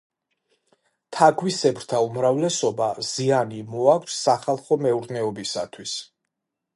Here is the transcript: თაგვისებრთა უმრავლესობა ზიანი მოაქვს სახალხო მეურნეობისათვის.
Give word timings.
თაგვისებრთა 1.17 1.99
უმრავლესობა 2.05 2.87
ზიანი 3.09 3.59
მოაქვს 3.75 4.17
სახალხო 4.29 4.79
მეურნეობისათვის. 4.87 5.95